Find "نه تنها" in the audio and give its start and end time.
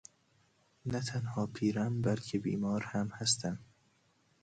0.85-1.47